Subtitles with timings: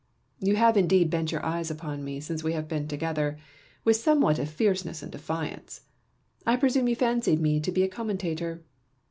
[0.39, 3.37] You have indeed bent your eyes upon me, since we have been together,
[3.83, 5.81] with somewhat of fierceness and defiance;
[6.43, 8.61] I presume you fancied me to be a commen tator.